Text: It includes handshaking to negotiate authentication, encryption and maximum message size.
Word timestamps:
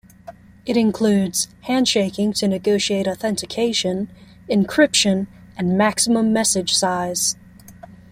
It 0.65 0.77
includes 0.77 1.47
handshaking 1.65 2.33
to 2.37 2.47
negotiate 2.47 3.07
authentication, 3.07 4.09
encryption 4.49 5.27
and 5.55 5.77
maximum 5.77 6.33
message 6.33 6.73
size. 6.73 7.35